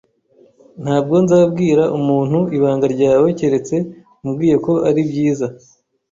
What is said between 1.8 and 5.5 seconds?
umuntu ibanga ryawe keretse umbwiye ko ari byiza.